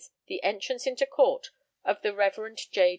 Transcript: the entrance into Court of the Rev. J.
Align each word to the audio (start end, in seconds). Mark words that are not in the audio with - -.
the 0.25 0.41
entrance 0.41 0.87
into 0.87 1.05
Court 1.05 1.51
of 1.85 2.01
the 2.01 2.11
Rev. 2.11 2.55
J. 2.71 2.89